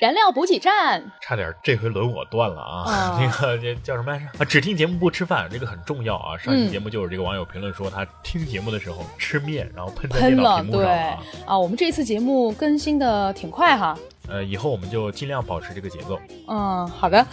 [0.00, 3.18] 燃料补给站，差点这回轮我断了啊！
[3.18, 4.26] 那个这叫什么来着？
[4.38, 6.38] 啊，只听节目不吃饭，这个很重要啊！
[6.38, 11.18] 上期节目就有这个网友评论说，他听节目的时候吃面，然后喷在电脑屏幕上啊！
[11.46, 13.98] 啊，我们这次节目更新的挺快哈。
[14.28, 16.16] 呃，以后我们就尽量保持这个节奏。
[16.46, 17.26] 嗯，好的。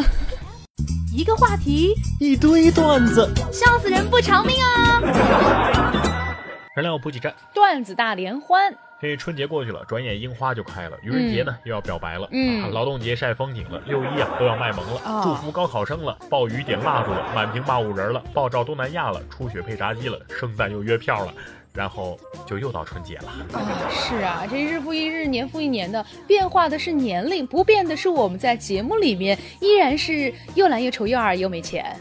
[1.16, 6.36] 一个话题，一堆段子，笑死人不偿命啊！
[6.76, 8.76] 燃料补给站，段子大联欢。
[9.02, 10.98] 这春节过去了，转眼樱花就开了。
[11.04, 21.34] 愚人节呢又要表白了，嗯，劳动节晒风景了，六一啊都要卖萌了，祝福高考生了，暴雨点蜡烛了，满屏骂五人了，爆照东南亚了，初雪配炸鸡了，圣诞又约票了，
[21.74, 23.28] 然后就又到春节了。
[23.54, 31.96] 啊，是啊，这日复一日，年复一年的变化的是年龄，不变的是我们在节目里面依然是又懒又丑又二又没钱。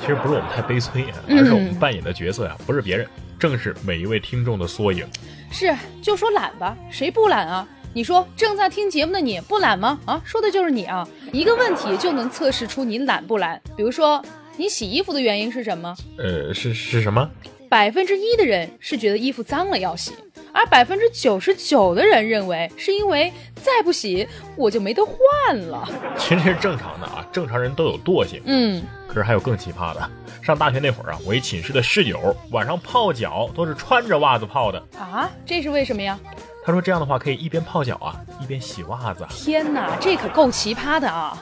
[0.00, 3.06] 其实不是我们太悲催，而是我们扮演的角色呀，不是别人，
[3.40, 5.04] 正是每一位听众的缩影。
[5.50, 7.66] 是，就说懒吧，谁不懒啊？
[7.92, 9.98] 你说正在听节目的你不懒吗？
[10.04, 11.08] 啊，说的就是你啊！
[11.32, 13.60] 一个问题就能测试出你懒不懒。
[13.76, 14.22] 比如说，
[14.56, 15.96] 你洗衣服的原因是什么？
[16.18, 17.28] 呃，是是什么？
[17.68, 20.12] 百分之一的人是觉得衣服脏了要洗，
[20.52, 24.26] 而百分之九十九的人认为是因为再不洗
[24.56, 25.88] 我就没得换了。
[26.18, 28.40] 其实这是正常的啊，正常人都有惰性。
[28.46, 30.10] 嗯，可是还有更奇葩的。
[30.42, 36.18] 上大学那会儿啊，我一寝室的室友晚上泡脚都是穿着袜子泡的啊，这是为什么呀？
[36.64, 39.26] 他说这样的话可以一边泡脚啊，一边洗袜子。
[39.30, 41.36] 天哪，这可够奇葩的啊！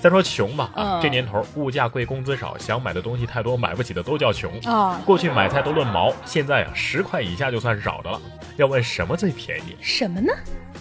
[0.00, 5.00] 再说穷吧啊，这年头物价贵，工资少，想买的东西太多，买不起的都叫穷啊。
[5.04, 8.20] 过去买菜都论毛，现在啊十块以下就算是少的了。
[8.56, 9.76] 要问什么最便宜？
[9.80, 10.32] 什么呢？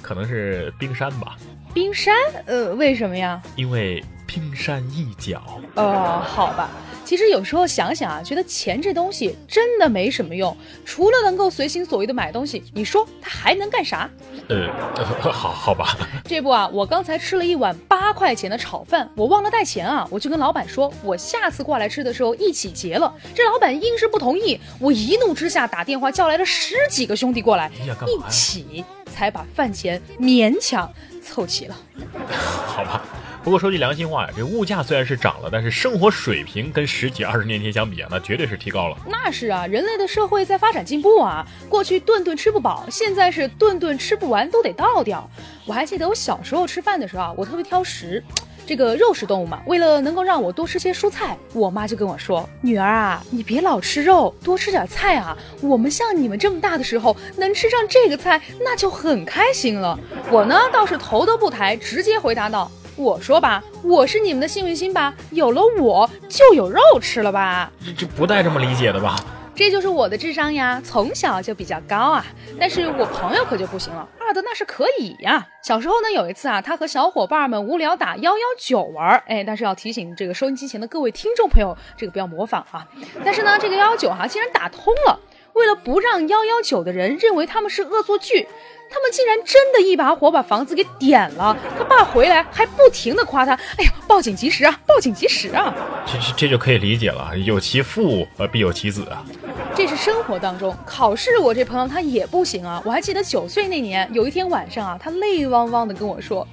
[0.02, 1.38] 可能是冰山吧。
[1.74, 2.14] 冰山？
[2.46, 3.42] 呃，为什么呀？
[3.56, 5.42] 因为冰山一角。
[5.76, 6.70] 哦，好吧。
[7.04, 14.10] 其实有时候想想啊，觉得钱这东西真的没什么用，除了能够随心所欲的买东西，你说它还能干啥？
[14.50, 14.68] 呃，
[15.32, 15.96] 好好吧。
[16.26, 23.14] 这不啊，我刚才吃了一碗八块钱的炒饭，我忘了带钱啊，我就跟老板说，我下次过来吃的时候一起结了。
[23.36, 27.70] 这老板硬是不同意，我一怒之下打电话叫来了十几个兄弟过来，
[28.08, 30.92] 一起才把饭钱勉强
[31.24, 31.78] 凑齐了。
[32.66, 33.06] 好吧。
[33.46, 38.98] 不过说句良心话呀，这物价虽然是涨了，但是生活水平跟十几二十年前相比啊，那绝对是提高了。
[39.08, 41.46] 那是啊，人类的社会在发展进步啊。
[41.70, 45.30] 过去顿顿吃不饱，现在是顿顿吃不完都得倒掉。
[45.68, 48.24] 我还记得我小时候吃饭的时候啊，我特别挑食，
[48.66, 55.38] 这个肉食动物嘛，为了能够让我多吃些蔬菜，我妈就跟我说：“女儿啊，你别老吃肉，多吃点菜啊。
[55.62, 60.00] 我们像你们这么大的时候，能吃上这个菜，那就很开心了。”
[60.32, 62.72] 我呢倒是头都不抬，直接回答道。
[62.96, 67.72] 我说吧，我是你们的幸运星吧，有了我就有肉吃了吧？
[67.86, 69.16] 这这不带这么理解的吧？
[69.54, 72.26] 这就是我的智商呀，从小就比较高啊。
[72.60, 75.46] 但是我朋友可就不行了，二的那是可以呀。
[75.64, 82.86] 小时候呢，有一次啊，他和小伙伴们无聊打幺幺九玩，哎，但是要提醒这个收音机前的各位听众朋友，这个不要模仿啊。
[83.24, 85.18] 但是呢，这个幺幺九哈竟然打通了，
[85.56, 88.48] 为了不让幺幺九的人认为他们是恶作剧。
[88.88, 91.58] 他们竟然真的一把火把房子给点了！
[91.76, 95.74] 他爸回来还不停的夸他：“哎呀，报警及时啊，报警及时啊！”
[96.06, 99.26] 这这这就可以理解了，有其父而必有其子啊。
[99.74, 102.80] 这是生活当中，考试我这朋友他也不行啊。
[102.86, 106.48] 我还记得九岁那年有一天晚上啊，他泪汪汪的跟我说：“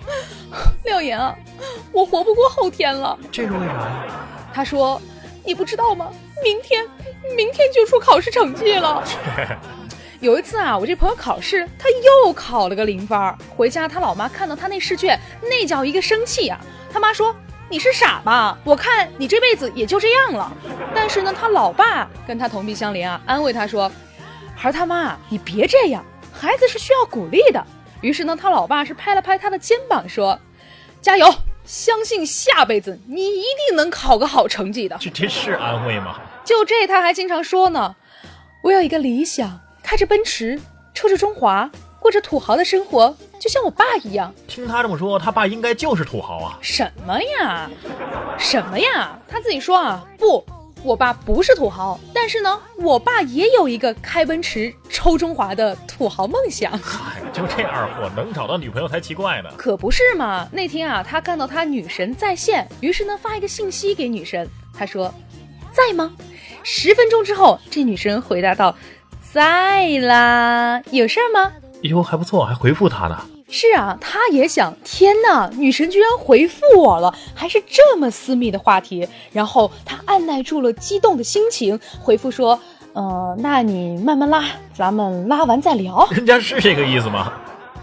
[0.84, 1.36] 廖岩啊，
[1.92, 4.26] 我活不过后天了。”这是为啥呀？
[4.54, 5.00] 他说
[5.44, 6.10] ：“你不知道吗？
[6.42, 6.84] 明天，
[7.36, 9.02] 明天就出考试成绩了。
[10.20, 13.18] ”有一次啊，我这朋友考试，他又考了个零分。
[13.56, 16.60] 回家，他老妈看到他那试卷，那叫一个生气呀。
[16.92, 17.34] 他妈说
[17.68, 18.56] ：“你是傻吧？
[18.62, 20.52] 我看你这辈子也就这样了。”
[20.94, 23.90] 但是呢，他老爸跟他同病相怜啊，安慰他说
[24.54, 27.66] ：“孩他妈，你别这样，孩子是需要鼓励的。”
[28.00, 30.38] 于是呢，他老爸是拍了拍他的肩膀说
[31.02, 36.20] ：“加油，相信下辈子你一定能考个好成绩的。”这这是安慰吗？
[36.44, 37.94] 就这他还经常说呢
[38.64, 40.58] ：“我有一个理想。”开着奔驰，
[40.94, 41.68] 抽着中华，
[41.98, 44.32] 过着土豪的生活，就像我爸一样。
[44.46, 46.56] 听他这么说，他爸应该就是土豪啊？
[46.62, 47.68] 什么呀，
[48.38, 49.18] 什么呀？
[49.28, 50.42] 他自己说啊，不，
[50.84, 54.72] 我爸不是土豪，但是呢，我爸也有一个开奔驰、
[55.02, 56.70] 抽中华的土豪梦想。
[56.78, 59.50] 嗨，就这二货能找到女朋友才奇怪呢。
[59.58, 60.48] 可不是嘛？
[60.52, 65.12] 那天啊，他看到他女神在线，于是呢发一个信息给女神，他说
[65.74, 66.12] ：“在吗？”
[66.62, 68.76] 十分钟之后，这女神回答道
[69.32, 71.52] ：“在啦，有事儿吗？”
[71.82, 73.26] 哟，还不错，还回复他呢。
[73.50, 79.06] 是啊，他也想，天哪，女神居然回复我了，还是这么私密的话题。
[79.32, 82.58] 然后他按耐住了激动的心情，回复说
[82.94, 84.44] ：“呃，那你慢慢拉，
[84.74, 86.06] 咱们拉完再聊。
[86.12, 87.32] ”人家是这个意思吗？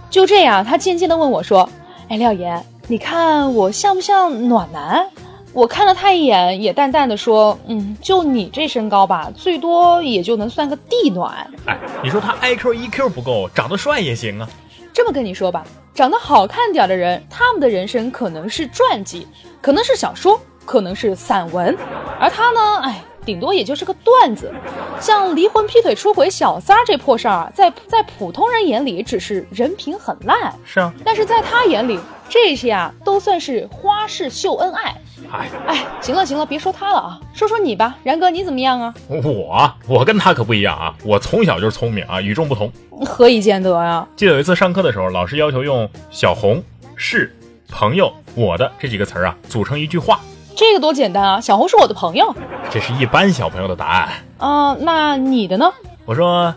[0.09, 1.69] 就这样，他渐渐的问我说
[2.09, 5.07] ：“哎，廖岩，你看我像不像暖男？”
[5.51, 11.33] 我看了他一眼，也淡淡的说：“嗯，就你这身高吧，最多也就能算个地暖。”
[11.65, 14.47] 哎，你说他 I Q E Q 不够，长得帅也行啊。
[14.93, 19.27] 这么跟你说吧，长得好看点的人，他们的人生可能是传记，
[19.59, 21.75] 可能是小说，可能是散文，
[22.19, 24.51] 而他呢，哎，顶多也就是个段子。
[24.99, 34.95] 像离婚、劈腿、出轨、小三儿这破事儿，在在普通人眼里只是人品很烂，是啊，但是在他眼里，这些啊都算是花式秀恩爱。
[35.31, 38.91] 哎哎，行了行了，别说他了啊，说说你吧，然哥你怎么样啊？
[39.07, 42.71] 我我跟他可不一样啊，我从小就是聪明啊，与众不同。
[43.05, 44.07] 何以见得呀？
[44.15, 46.63] 记得有一次上课的时候，老师要求用小红、
[46.95, 47.31] 是、
[47.69, 50.19] 朋友、我的这几个词儿啊，组成一句话。
[50.59, 51.39] 这个多简单啊！
[51.39, 52.35] 小红是我的朋友，
[52.69, 54.09] 这是一般小朋友的答案。
[54.39, 55.71] 啊，那你的呢？
[56.03, 56.53] 我说，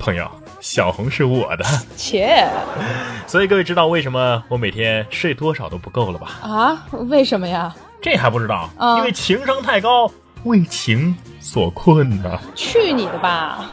[0.00, 0.28] 朋友，
[0.60, 1.64] 小红是我的。
[1.96, 2.44] 切。
[3.24, 6.40] 所以各位知道为什么我每天睡多少都不够了吧？
[6.42, 6.86] 啊？
[7.08, 7.72] 为什么呀？
[8.02, 8.68] 这还不知道？
[8.98, 10.10] 因为情商太高，
[10.42, 12.36] 为情所困呢。
[12.56, 13.70] 去你的吧！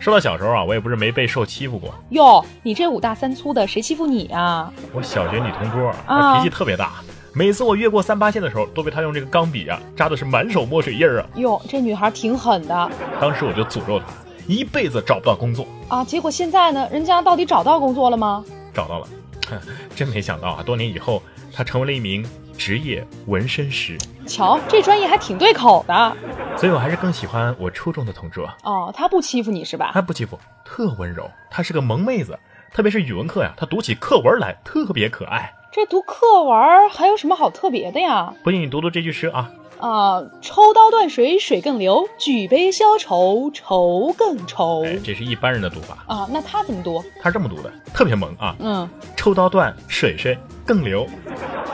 [0.00, 1.94] 说到小时候啊，我也不是没被受欺负过。
[2.08, 4.72] 哟，你这五大三粗的，谁欺负你啊？
[4.94, 6.92] 我小学女同桌，她脾气特别大，
[7.34, 11.26] 每次我越过三八线的时候，都被她用这个钢笔啊扎的是满手墨水印儿啊。
[11.36, 12.90] 哟，这女孩挺狠的。
[13.20, 14.06] 当时我就诅咒她
[14.46, 16.04] 一辈子找不到工作啊。
[16.04, 18.44] 结果现在呢，人家到底找到工作了吗？
[18.74, 19.08] 找到了，
[19.96, 22.24] 真没想到啊，多年以后，她成为了一名。
[22.58, 23.96] 职业纹身师，
[24.26, 26.16] 瞧这专业还挺对口的，
[26.56, 28.46] 所以我还是更喜欢我初中的同桌。
[28.62, 29.90] 哦，他不欺负你是吧？
[29.94, 31.28] 他不欺负，特温柔。
[31.50, 32.38] 她是个萌妹子，
[32.72, 35.52] 特别是语文课呀，她读起课文来特别可爱。
[35.74, 38.30] 这读课文还有什么好特别的呀？
[38.44, 39.50] 不信你读读这句诗啊。
[39.80, 44.84] 啊，抽刀断水，水更流；举杯消愁，愁更愁。
[45.02, 46.28] 这是一般人的读法啊。
[46.30, 47.02] 那他怎么读？
[47.22, 48.54] 他是这么读的，特别萌啊。
[48.58, 48.86] 嗯，
[49.16, 50.36] 抽刀断，水水
[50.66, 51.06] 更流；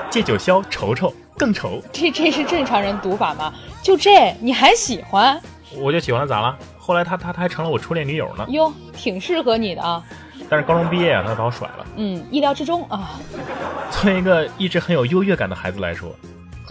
[0.08, 1.82] 借酒消，愁愁更愁。
[1.92, 3.52] 这这是正常人读法吗？
[3.82, 5.40] 就这你还喜欢？
[5.76, 6.56] 我就喜欢，咋了？
[6.78, 8.46] 后来他他他还成了我初恋女友呢。
[8.48, 10.00] 哟，挺适合你的啊。
[10.48, 11.86] 但是高中毕业啊，他把我甩了。
[11.96, 13.20] 嗯，意料之中啊。
[13.90, 16.14] 作为一个一直很有优越感的孩子来说，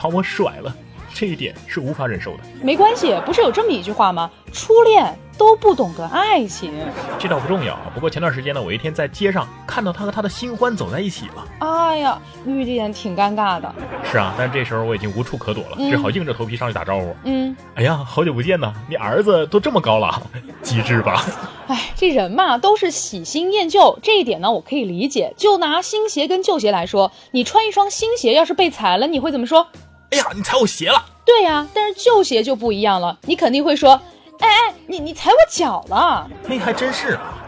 [0.02, 0.76] 把我甩了。
[1.20, 2.44] 这一点是无法忍受的。
[2.62, 4.30] 没关系，不是有这么一句话吗？
[4.54, 6.72] 初恋都不懂得爱情。
[7.18, 7.76] 这倒不重要。
[7.92, 11.48] 不过前段时间呢，我一天在街上看到他和他的新欢走在一起了。
[11.60, 13.74] 哎呀，遇见挺尴尬的。
[14.04, 17.16] 是啊，但这时候我已经无处可躲了，只好硬着头皮上去打招呼。
[17.24, 18.72] 嗯，哎呀，好久不见呐！
[18.88, 20.22] 你儿子都这么高了，
[20.62, 21.26] 机智吧？
[21.66, 25.34] 哎，这人嘛，都是喜新厌旧，这一点呢，我可以理解。
[25.36, 29.68] 就拿新鞋跟旧鞋来说，你穿一双新鞋，要是被踩了，你会怎么说？
[30.12, 31.06] 哎呀，你踩我鞋了！
[31.26, 34.02] 对呀，但是旧鞋就不一样了，你肯定会说，
[34.40, 36.30] 哎哎，你你踩我脚了。
[36.48, 37.44] 那还真是啊，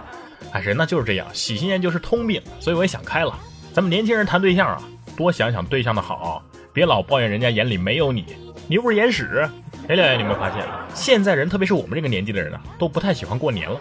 [0.51, 3.33] 哎，人呢就是这样，喜新厌旧是通病，所以我也想开了。
[3.73, 4.81] 咱们年轻人谈对象啊，
[5.15, 8.25] 多想想对象的好，别老抱怨人家眼里没有你，
[8.67, 9.49] 你又不是眼屎。
[9.87, 10.63] 哎，亮亮，你有没有发现，
[10.93, 13.79] 现在人，特别是我们这个年纪的人呢，都不太喜欢过年了。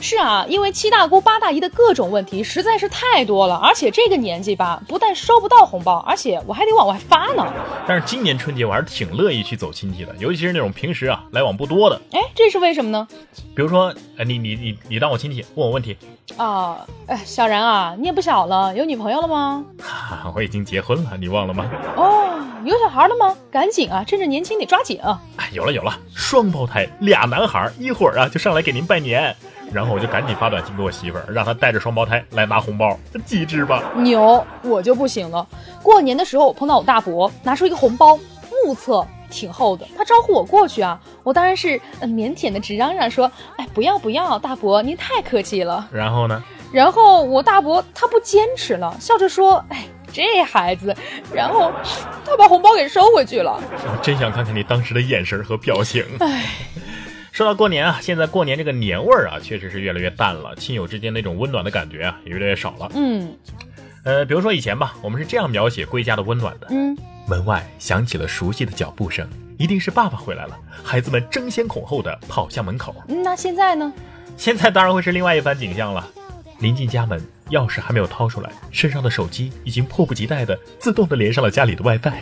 [0.00, 7.44] 是啊，因为七大姑八大姨的各种问题实在是太多了，而且这个年纪吧，不但收不到红包，而且我还得往外发呢。
[7.86, 12.00] 但是今年春节我还是挺乐意去走亲戚的，尤其是那种平时啊来往不多的。
[12.12, 13.08] 哎，这是为什么呢？
[13.56, 15.96] 比如说，哎，你你你你当我亲戚，问我问题。
[16.36, 19.64] 啊，哎，小然啊，你也不小了，有女朋友了吗？
[19.82, 21.68] 哈， 我已经结婚了，你忘了吗？
[21.96, 23.36] 哦，有小孩了吗？
[23.50, 25.20] 赶紧啊，趁着年轻得抓紧啊！
[25.36, 29.34] 哎，有了有了，双胞胎，俩男孩，一会儿啊就上来给您拜年。
[29.72, 33.82] 然后我就赶紧发短信给我媳妇儿，让她带着双胞胎来拿红包，机智吧？
[33.96, 35.46] 牛，我就不行了。
[35.82, 38.16] 过年的时候我碰到我大伯，拿出一个红包，
[38.64, 46.42] 目测挺厚的，他招呼我过去啊，我当然是腼腆的直嚷嚷说：“哎，不要不要，大伯您太客气了。”然后呢？
[46.72, 50.94] 然后我大伯他不坚持了，笑着说：“哎，这孩子。”
[51.32, 51.70] 然后
[52.24, 53.60] 他把红包给收回去了。
[53.72, 56.04] 我真想看看你当时的眼神和表情。
[56.20, 56.44] 哎。
[57.32, 62.90] 说到过年啊，现在过年这个年味儿啊，确实是越来越淡了，亲友之间那种温暖的感觉啊，也越来越少了。
[62.94, 63.36] 嗯，
[64.04, 66.66] 呃，比如说以前吧，我们是这样描写归家的温暖的。
[66.70, 66.96] 嗯，
[67.28, 70.58] 门外响起了熟悉的脚步声，一定是爸爸回来了。
[70.82, 72.94] 孩子们争先恐后的跑向门口。
[73.06, 73.92] 那现在呢？
[74.36, 76.08] 现在当然会是另外一番景象了。
[76.60, 82.12] 临近家门，钥匙还没有掏出来，身上的手机已经迫不及待的自动的连上了家里的 WiFi。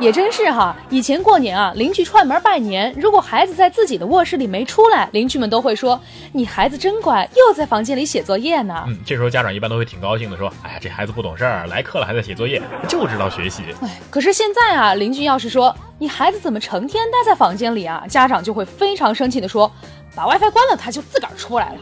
[0.00, 6.00] 也真是哈，以前过年啊，邻居串门拜年，如果孩子在自己的卧室里没出来，邻居们都会说
[6.32, 19.70] ：“你孩子真乖，又在房间里写作业呢。”嗯，这时候家长一般都会挺高兴的，说：“哎呀，这孩子不懂事儿，来客了还在写作业， 就知道学习。”哎，可是现在啊，邻居要是说：“你孩子怎么成天待在房间里啊？”家长就会非常生气的说
[20.16, 21.78] ：“把 WiFi 关了，他就自个儿出来了。”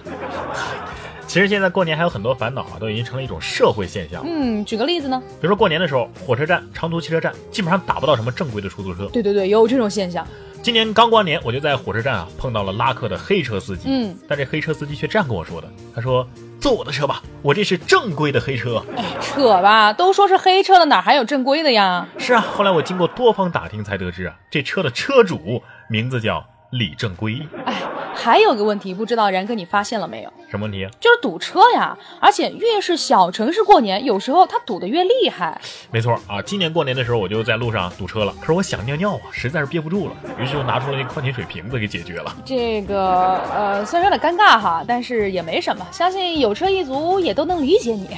[1.28, 4.24] 其实现在过年还有很多烦恼啊，都已经成了一种社会现象。
[4.26, 5.22] 嗯，举个例子呢？
[5.38, 9.06] 比如说过年的时候，火车站、长途汽车站基本上打不到什么正规的出租车。
[9.12, 10.26] 对对对，有这种现象。
[10.62, 13.88] 今年刚过完年，我就在火车站啊碰到了拉客的黑车司机。
[13.90, 16.26] 嗯，但这黑车司机却这样跟我说的：“他说
[16.58, 22.08] 坐我的车吧，我这是正规的黑车。”哎，扯吧，都说是黑车了，哪还有正规的呀？
[22.16, 27.46] 是啊，后来我经过多方打听才得知啊，这车的车主名字叫李正规。
[27.66, 27.74] 哎。
[28.20, 30.32] 还有个问题，不知道然哥你发现了没有？
[30.50, 30.86] 什么问题？
[30.98, 31.96] 就是堵车呀！
[32.20, 35.58] 而且越是小城市过年，有时候它堵得越厉害。
[35.92, 42.34] 没错啊，今年过年的时候我就在路上堵车了，可是我想尿尿啊，实在是憋不住了，于是就拿出了那矿泉水瓶子给解决了。
[42.44, 48.08] 这个呃，虽然有点尴尬哈，但是也没什么，相信有车一族也都能理解你。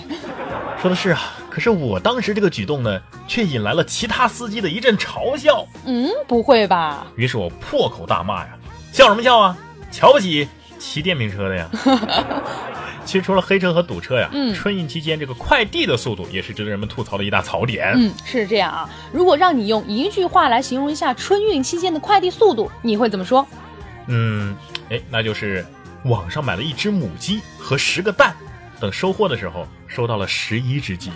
[0.80, 5.66] 说的是啊，可是我当时这个举动呢，却引来了其他司机的一阵嘲笑。
[5.84, 7.06] 嗯，不会吧？
[7.16, 8.56] 于是我破口大骂呀，
[8.92, 9.56] 笑什么笑啊？
[9.90, 11.68] 瞧不起骑电瓶车的呀！
[13.04, 17.92] 其实除了黑车和堵车呀，嗯，春运期间这个快递的速度也是值得人们吐槽的一大槽点。
[17.96, 18.88] 嗯，是这样啊。
[19.10, 23.44] 如果让你用一句话来形容一下春运期间的快递速度，你会怎么说？
[24.06, 24.54] 嗯，
[24.90, 25.64] 哎，那就是
[26.04, 28.34] 网上买了一只母鸡和十个蛋。
[28.80, 31.10] 等收货的时候，收到了十一只鸡。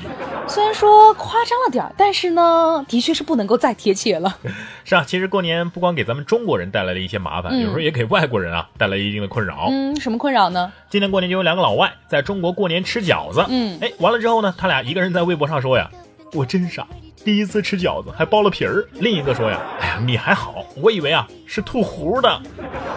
[0.47, 4.38] 虽然说夸张了点儿，但是呢，的确是不能够再贴切了。
[4.85, 9.68] 是啊，其实过年不光给咱们中国人带来了一些麻烦，有时候也给外国人啊带来一定的困扰。
[9.71, 10.71] 嗯，什么困扰呢？
[10.90, 13.44] 今年过年就有两个老外在中国过年吃饺子。
[13.49, 15.90] 嗯，哎，完了之后呢，他俩一个人在微博上说呀
[16.35, 16.87] ：“我真傻。”
[17.24, 22.40] 第一次吃饺子还剥了皮儿，另一个说呀：“哎呀，你还好，我以为啊是吐糊的。”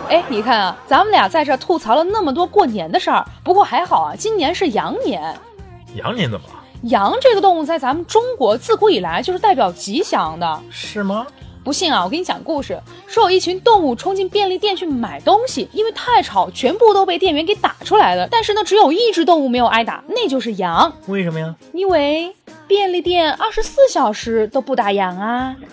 [0.10, 5.34] 哎，你看啊，咱们俩在这吐槽了那么多过年的事儿，不过还好啊，今年是羊年。
[5.96, 6.54] 羊年怎么了？
[6.84, 11.26] 羊这个动物在咱们中国自古以来就是代表吉祥的，是吗？
[11.68, 18.26] 不信啊，我给你讲故事，说有一群动物冲进便利店去买东西，因为太吵，全部都被店员给打出来了。
[18.32, 20.96] 但是呢，只有一只动物没有挨打，那就是羊。
[21.08, 21.54] 为什么呀？
[21.74, 22.34] 因为。
[22.70, 25.56] 便利店二十四小时都不打烊啊！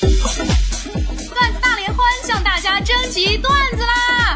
[0.00, 4.09] 段子大联欢向大家征集段子啦！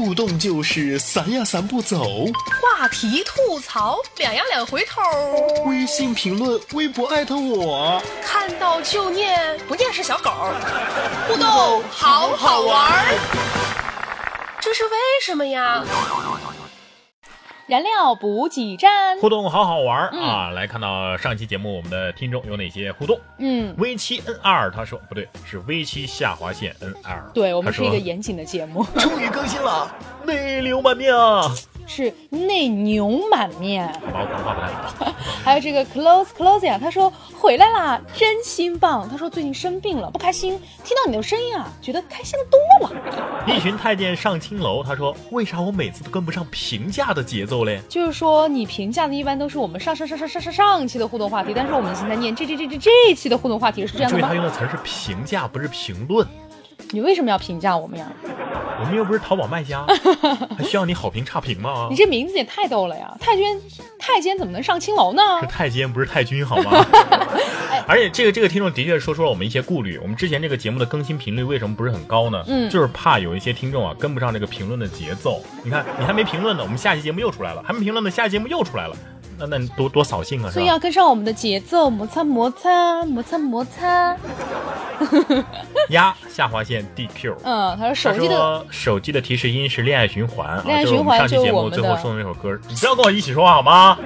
[0.00, 2.24] 互动就是散呀散不走，
[2.62, 5.02] 话题吐槽两呀两回头，
[5.66, 10.30] 微信评论微博艾特我，看到就念不念是小狗，
[11.28, 13.14] 互动好好玩，
[14.58, 14.90] 这是为
[15.22, 15.84] 什么呀？
[17.70, 20.50] 燃料补给站互动好好玩啊！
[20.50, 23.16] 来看到上期节目，我们的听众有哪些互动？
[23.38, 27.22] 嗯，V 七 N 二他说不对，是 V 七下划线 N 二。
[27.32, 29.88] 对我们是一个严谨的节目，终于更新了，
[30.24, 31.42] 泪流满面啊！
[31.92, 33.92] 是内牛满面。
[35.42, 39.08] 还有这个 close close 呀，他说回来啦，真心棒。
[39.08, 40.52] 他说最近生病了，不开心，
[40.84, 43.52] 听到你的声音啊，觉得开心的多了。
[43.52, 47.80] 一群太监上青楼，他说为啥我每次都跟不上评价的节奏嘞？
[47.88, 54.28] 就是说你评价的一般都是我们上上上上上上上期的互动话题，但是我们现在念这这这这这一期的互动话题是这样的吗？
[54.28, 56.24] 他用的词是评价，不是评论。
[56.92, 58.06] 你为什么要评价我们呀？
[58.80, 59.84] 我们又不是淘宝卖家，
[60.56, 61.86] 还需要你好评差评吗？
[61.90, 63.14] 你这名字也太逗了呀！
[63.20, 63.60] 太监，
[63.98, 65.22] 太监怎么能上青楼呢？
[65.40, 66.70] 是太监，不是太君，好吗？
[67.86, 69.98] 而且这个这个听众的确说出了我们一些顾虑。
[69.98, 72.42] 我们之前这个节目的更新频率为什么不是很高呢？
[72.46, 75.42] 嗯，就是怕有一些听众啊跟不上这个评论的节奏。
[75.62, 78.96] 你看，你还没评论呢，我们下期节目又出来了；还没评论呢，下期节目又出来了。
[79.40, 80.50] 那那多多扫兴啊！
[80.50, 84.16] 所以要跟上我们的节奏，摩擦摩擦摩擦摩擦。
[85.88, 87.34] 压下划线 DQ。
[87.42, 92.58] 嗯，他说手机的手机的提示音是恋爱循环啊，恋爱循环上期节目最后送的那首歌。
[92.68, 93.98] 你不要跟我一起说话好吗？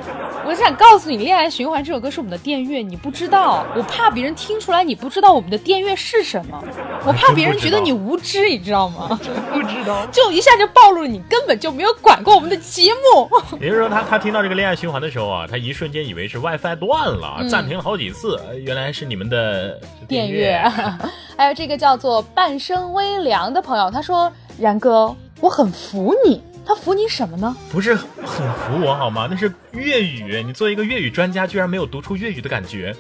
[0.47, 6.63] 我想告诉你，《恋爱循环》这首歌是我们的电乐，你不知道，我怕别人听出来你不知道我们的电乐是什么，
[7.07, 9.19] 我怕别人觉得你无知，你知道吗？
[9.23, 13.29] 真不知道，就一下就暴露了，你根本就没有管过我们的节目。
[13.59, 20.59] 也就是说，他他听到这个《恋爱循环》的时候啊，他一瞬间以为是 WiFi 断了，暂停了好几次，原来是你们的电乐。
[21.37, 27.55] 还有这个叫做半生微凉的朋友，他说：“然哥，我很服你。”他服你什么呢？
[27.71, 28.07] 不是很
[28.55, 29.29] 服我好吗？
[29.31, 32.95] 那是粤语，你作为一个粤语专家，居然没有读出粤语的感觉。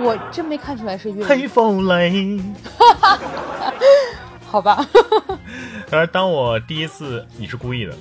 [0.00, 1.24] 我真没看出来是粤语。
[1.24, 2.40] 黑风雷。
[4.46, 4.86] 好吧。
[5.92, 7.94] 而当我第一次，你是故意的，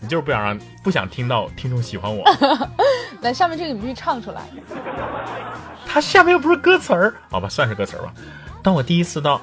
[0.00, 2.24] 你就是不想让不想听到听众喜欢我。
[3.20, 4.42] 来，下面这个你必须唱出来。
[5.86, 8.12] 它下面又不是歌词儿，好吧，算是歌词儿吧。
[8.62, 9.40] 当我第一次到。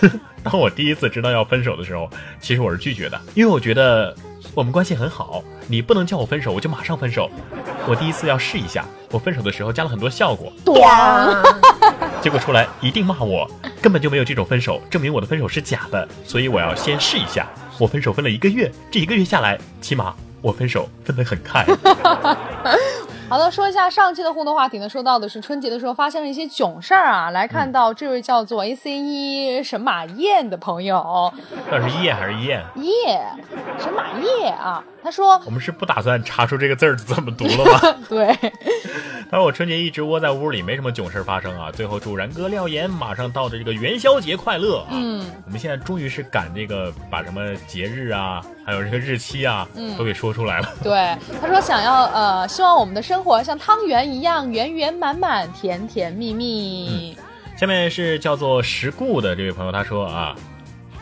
[0.44, 2.08] 当我第一次知道要分手的时候，
[2.40, 4.14] 其实我是拒绝的，因为我觉得
[4.54, 7.28] 我们关系很好，你不能叫我分手，我就马上分手。
[7.88, 10.52] 我第一次要试一下，我分手的时候加了很多效果，
[12.20, 13.48] 结果出来一定骂我，
[13.80, 17.46] 根本就没有这种分手，证明我的分手是假的，所以我要先试一下。
[17.78, 21.64] 我分手分了一个月，这一个月下来，起码我分手分得很开。
[23.28, 27.30] 好的，说一下上期的互动话题呢，说到的是春节的时候发生了一些囧事儿啊。
[27.30, 31.32] 来看到这位叫做 A C E 神马燕的朋友，
[31.70, 32.64] 到底是燕还是燕？
[32.76, 33.22] 叶，
[33.78, 34.82] 神马叶啊。
[35.02, 38.34] 他说：“我们是不打算查出这个字儿怎么读了吗？” 对。
[39.30, 41.70] 他说：“我春节一直窝在屋里，没什么囧事发生啊。
[41.70, 44.88] 最后祝然哥廖岩马上到的这个元宵节快乐啊！
[44.92, 50.72] 嗯，我们现在终于是赶这个把什么节日啊，还有这个日期啊，都给说出来了。
[50.82, 57.16] 对，他说想要呃，希望我们的生活像汤圆一样圆圆满满、甜甜蜜蜜。
[57.56, 60.34] 下面是叫做石固的这位朋友，他说啊。”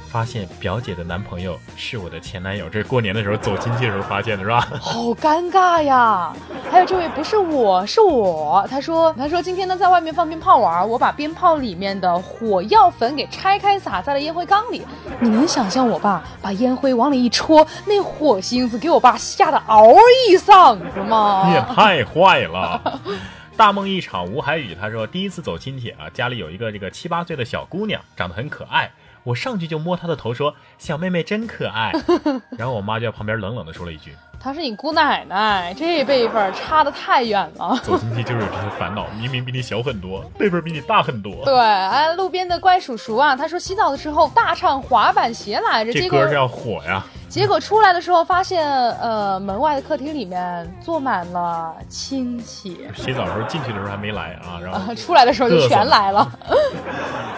[0.07, 4.61] 发现表姐的男朋友是我的前男友，这是过年的时候走亲戚的时候发现的，是吧？
[4.81, 6.33] 好尴尬呀！
[6.71, 8.67] 还有这位不是我，是我。
[8.71, 14.83] 他说，他说今天呢在外面放鞭炮玩，我把鞭炮里面的火药粉给拆开撒在了烟灰缸里。
[15.21, 19.95] 你能想象我爸把烟灰往里一戳，那火星子给我爸吓得嗷
[20.29, 21.45] 一嗓子吗？
[21.47, 23.01] 你也太坏了！
[23.57, 28.91] 大梦一场吴海宇他说第一次走亲戚啊，家里有一个这个七八岁的小姑娘，长得很可爱。
[29.27, 31.93] 我上去就摸她的头，说：“小妹妹真可爱。”
[32.57, 41.45] 然后我妈就在旁边冷冷的说了一句：“她是你姑奶奶，这辈分差的太远了。”走亲戚就是有这些烦恼，明明比你小很多，辈分比你大很多。
[41.45, 47.05] 对，哎，路边的怪叔叔啊，他说洗澡的时候大唱滑板鞋来着，这歌是要火呀。
[47.29, 48.65] 结果出来的时候发现，
[48.99, 52.87] 呃，门外的客厅里面坐满了亲戚。
[52.95, 56.31] 洗澡的时候进去的时候还没来啊，然后 出来的时候就全来了。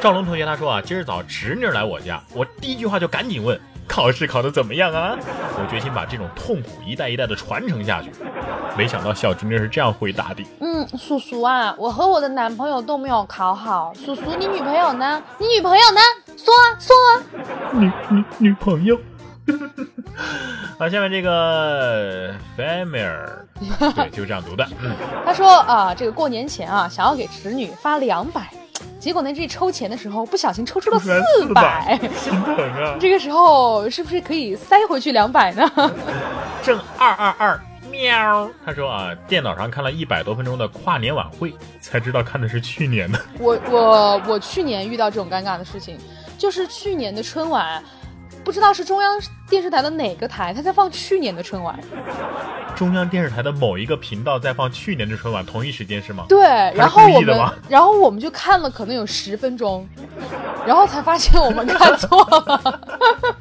[0.00, 3.58] 赵龙同学他说啊，今儿早侄女来我家，我第一句话就赶紧问
[3.98, 5.16] 考试考得怎么样啊？
[5.58, 8.12] 我决心把这种痛苦一代一代的传承下去。
[8.76, 13.92] 没想到小侄女是这样回答的：嗯，叔叔啊，我和我的男朋友都没有考好。
[13.94, 15.20] 叔叔，你女朋友呢？
[15.38, 16.00] 你女朋友呢？
[16.36, 17.10] 说啊说啊。
[17.72, 18.96] 女女女朋友。
[20.78, 23.26] 好，下面这个 Famir，
[23.96, 24.64] 对，就是这样读的。
[24.80, 24.92] 嗯，
[25.26, 28.48] 他说啊，这个过年前啊，想要给侄女发两百，
[28.98, 32.96] 结果呢，这抽钱的时候不小心抽出了四百， 心疼啊！
[33.00, 35.70] 这个时候是不是可以塞回去两百呢？
[36.62, 37.60] 正二二二
[37.90, 43.20] 喵，他说啊，电脑上看了一百多分钟的跨年晚会，才知道看的是去年的。
[43.38, 45.96] 我我我去年遇到这种尴尬的事情，
[46.36, 47.82] 就是去年的春晚。
[48.48, 51.78] 不知道是中央电视台的哪个台，他在放去年的春晚。
[52.74, 56.24] 中央电视台的某一个频道在放去年的春晚，同一时间是吗？
[56.30, 56.40] 对，
[56.74, 59.86] 然后我们，然后我们就看了可能有十分钟，
[60.66, 62.80] 然后才发现我们看错了。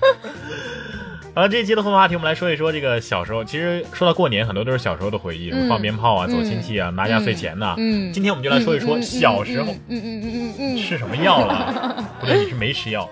[1.34, 3.46] 好了，这一期的互动话题，我们来说一说这个小时候。
[3.46, 7.76] 其实说到过年，很多都是小时候的回忆，放鞭炮啊、走亲戚啊、拿压岁钱呐。
[7.78, 12.04] 嗯，今天我们就来说一说小时候，嗯嗯嗯嗯嗯，吃什么药了？
[12.20, 13.10] 不对，你是没吃药。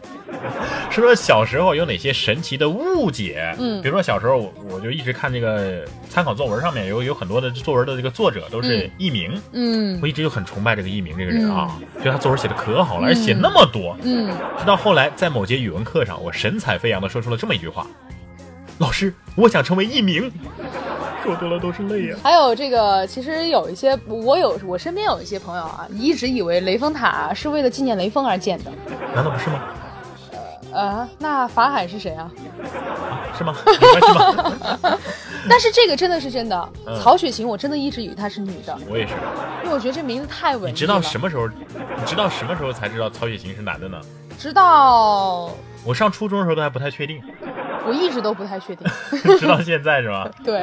[0.92, 3.56] 说说小时候有哪些神奇的误解？
[3.60, 14.28] 嗯，比如说小时候我我就一直看这个参考作文上面有有很多的作文的这个作者都是佚名，嗯，我一直就很崇拜这个佚名这个人啊，觉得他作文写的可好了，而且写那么多，嗯，
[14.60, 17.86] 直到后来在某节语文课上，我神采飞扬的说出了这么一句话
[18.80, 20.32] ：“老师，我想成为佚名。
[21.26, 22.16] ”说多了都是泪呀。
[22.22, 28.72] 还有这个，其实有一些我有我身边有一些朋友啊，一直以为雷峰塔是为了纪念雷锋而建的，
[29.16, 29.64] 难道不是吗？
[30.76, 32.30] 呃，那法海是谁啊？
[33.38, 33.56] 是吗？
[33.66, 35.00] 是吗？
[35.50, 36.70] 但是这个真的是真的。
[37.02, 38.78] 曹雪芹，我真的一直以为她是女的。
[38.90, 39.14] 我也是，
[39.64, 40.72] 因为我觉得这名字太文艺了。
[40.72, 41.48] 你知道什么时候？
[41.48, 43.98] 你知道什么时候才知道曹雪芹是男的呢？
[44.38, 45.50] 直到。
[45.86, 47.22] 我上初中的时候都还不太确定。
[47.88, 48.88] 我一直都不太确定，
[49.40, 50.28] 直到现在是吗？
[50.44, 50.62] 对。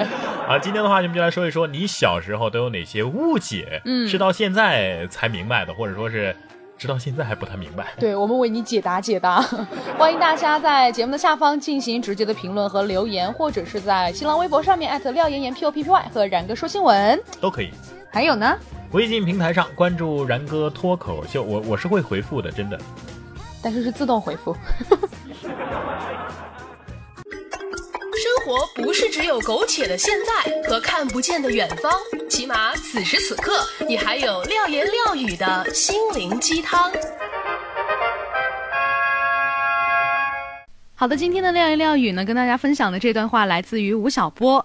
[0.48, 6.34] 啊，今天的话，你们就来说一说你小时候都有哪些误解，嗯，是到现在才明白的，或者说是
[6.76, 7.92] 直到现在还不太明白。
[7.98, 9.40] 对，我们为你解答解答。
[9.96, 17.70] 欢迎大家在节目的下方进行直接的评论和留言，或者是在新浪微博上面艾特廖妍妍 P O P P Y 和然哥说新闻都可以。
[18.10, 18.58] 还有呢，
[18.90, 22.78] 微信平台上关注然哥脱口秀，我我是会回复的，真的。
[23.62, 24.56] 但是是自动回复。
[28.52, 31.90] 活不是只有苟且的现在和看不见的远方，
[32.28, 36.92] 起码此时此刻，你还有廖言廖语的心灵鸡汤。
[40.94, 44.62] 好的，今天的廖言廖语呢，跟大家分享的这段话来自于吴晓波。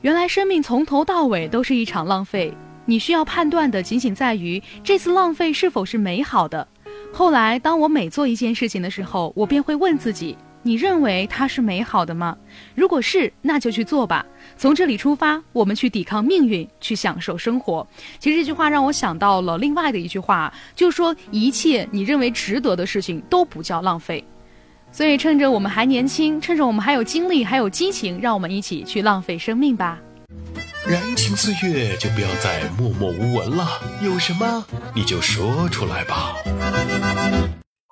[0.00, 2.56] 原来生命从头到尾都是一场浪费，
[2.86, 6.66] 你需要判断的仅仅在于这次浪费是否是美好的。
[7.12, 10.38] 后来，当我每做一件事情的时候，我便会问自己。
[10.62, 12.36] 你认为它是美好的吗？
[12.74, 14.24] 如果是，那就去做吧。
[14.56, 17.86] 从这里出发，我们去抵抗命运，去享受生活。
[18.18, 24.22] 其实这句话让我想到了另外的一句话，就是说一切你认为值得的事情都不叫浪费。
[24.92, 29.98] 所以趁着我们还年轻，趁着我们还有精力，还有激情，让我们一起去浪费生命吧。
[30.86, 33.68] 燃情岁月，就不要再默默无闻了。
[34.02, 36.34] 有什么你就说出来吧。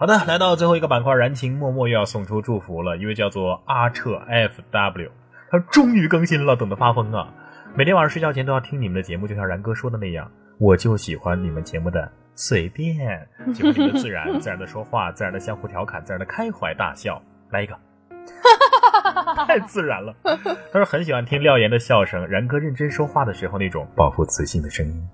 [0.01, 2.97] 好的，来到最后一个板块，燃情默默又要送出祝福了。
[2.97, 5.11] 一位叫做阿彻 F W，
[5.51, 7.35] 他终于更新了，等得发疯啊！
[7.75, 10.31] 每天晚上睡觉前都要听你们的节目，就像然哥说的那样，
[10.61, 17.21] 我就喜欢你们节目的随便，喜欢你们自然，自然的说话，自然的相互调侃，自然的开怀大笑。
[17.51, 17.77] 来一个，
[19.49, 20.15] 太自然了。
[20.73, 25.09] 他说很喜欢听廖岩的笑声，然哥认真说话的时候那种饱腹磁性的声音。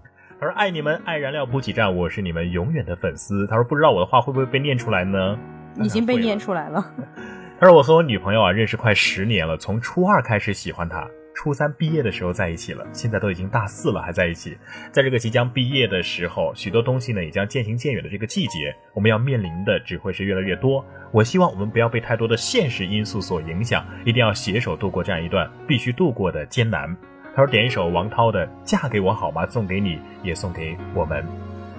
[0.44, 5.38] 他说：“爱你们，爱燃料补给站，我是你们永远的粉丝。”他说：“不知道我的话会不会被念出来呢？”
[5.83, 6.85] 已经被念出来了。
[7.59, 14.54] 他说：“我和我女朋友啊认识快十年了，从初二开始喜欢她，初三毕业的时候在一起了，现在都已经大四了还在一起。
[14.92, 20.85] 在这个即将毕业的时候，许多东西呢也将渐行渐远的这个季节，我们要面临的只会是越来越多。
[21.11, 26.94] 我希望我们不要被太多的现实因素所影响，一定要携手度过这样一段必须度过的艰难。”
[27.36, 31.26] 他说：“点一首王涛的《嫁给我好吗》，送给你，也送给我们。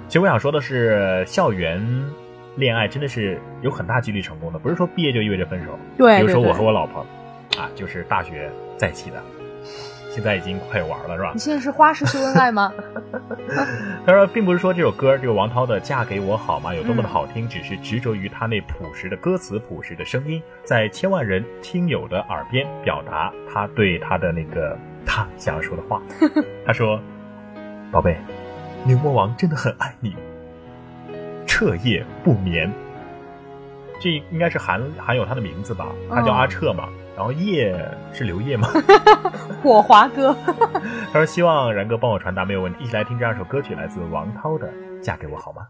[0.09, 1.81] 其实我想说的是，校园
[2.57, 5.79] 恋爱真的是有很大几率成功的，不是说毕业就意味着分手。
[5.97, 7.05] 对，比如说我和我老婆，
[7.57, 9.23] 啊，就是大学在一起的，
[10.11, 11.31] 现在已经快玩了，是吧？
[11.33, 12.73] 你现在是花式秀恩爱吗？
[14.05, 26.01] 他说，并不是说这首歌，这个王涛的《嫁给我好吗》有多么的好听，只是执着于他那朴实的歌词、朴实的声音，在千万人听友的耳边表达他对他的那个。”他想要说的话，
[26.65, 26.99] 他说
[27.91, 28.17] ：“宝贝，
[28.83, 30.15] 牛魔王真的很爱你，
[31.45, 32.71] 彻夜不眠。
[33.99, 35.87] 这应该是含含有他的名字吧？
[36.09, 36.89] 他叫阿彻嘛。
[37.15, 37.73] 然后夜
[38.11, 38.67] 是刘烨吗？
[39.63, 40.35] 火华哥。
[41.13, 42.83] 他说希望然哥帮我传达没有问题。
[42.83, 44.67] 一起来听这样一首歌曲，来自王涛的
[45.01, 45.65] 《嫁给我好吗》。”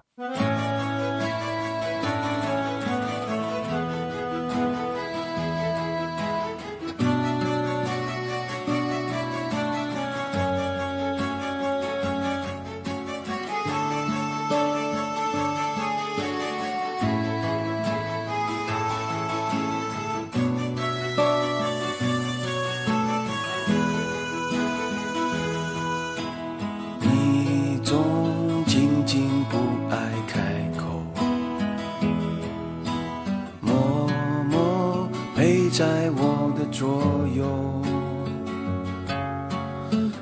[36.17, 37.01] 我的左
[37.35, 37.45] 右，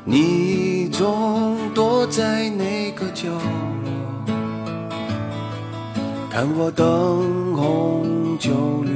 [0.03, 3.91] 你总躲在那个角落，
[6.29, 8.92] 看我灯红酒绿。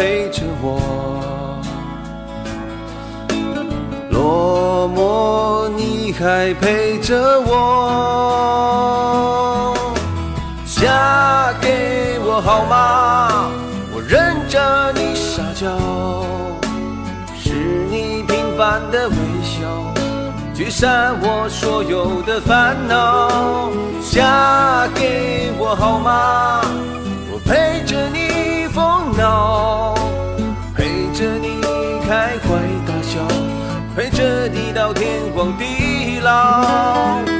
[0.00, 0.80] 陪着我；
[4.08, 7.52] 落寞，你还陪着我。
[10.64, 13.50] 嫁给我好吗？
[13.92, 15.68] 我忍着你撒娇，
[17.38, 17.50] 是
[17.90, 19.58] 你平凡的微笑，
[20.54, 23.68] 驱散我所有的烦恼。
[24.10, 26.62] 嫁给我好吗？
[27.30, 28.29] 我陪着你
[29.20, 29.94] 闹，
[30.74, 31.60] 陪着你
[32.06, 32.48] 开怀
[32.86, 33.20] 大笑，
[33.94, 37.39] 陪着你到天荒地老。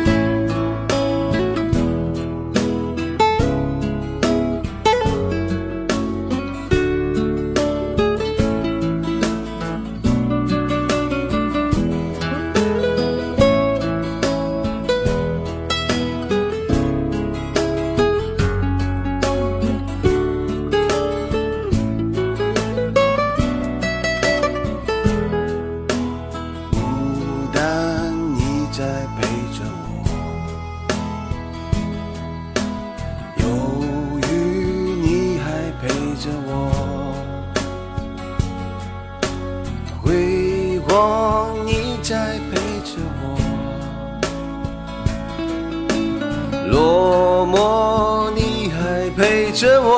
[49.61, 49.90] 着我。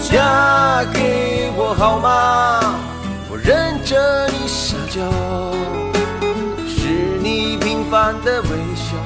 [0.00, 2.74] 嫁给我好吗？
[3.30, 5.02] 我认着你撒娇，
[6.66, 6.88] 是
[7.20, 8.96] 你平凡的微笑，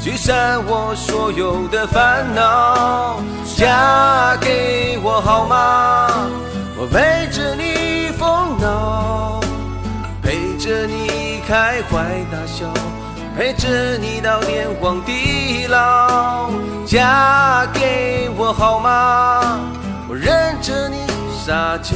[0.00, 3.20] 驱散我所有的烦恼。
[3.56, 6.06] 嫁给我好吗？
[6.78, 9.40] 我陪着你疯闹，
[10.22, 12.66] 陪着你开怀大笑，
[13.36, 16.50] 陪着你到天荒地老。
[16.86, 19.60] 嫁给我好吗？
[20.08, 20.96] 我认着你
[21.44, 21.94] 撒娇，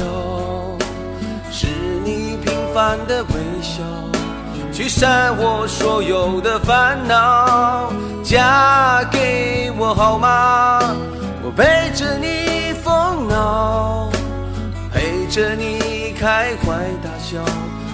[1.49, 1.65] 是
[2.03, 3.81] 你平凡的微笑，
[4.71, 7.91] 驱散我所有的烦恼。
[8.23, 10.79] 嫁给我好吗？
[11.43, 14.09] 我陪着你疯闹，
[14.93, 17.39] 陪着你开怀大笑，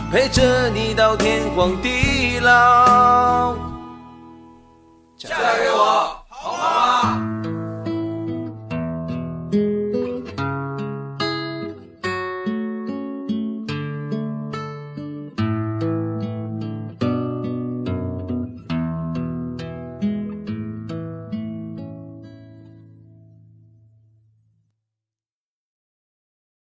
[0.09, 3.55] 陪着你到天荒地老。
[5.17, 6.16] 嫁给我。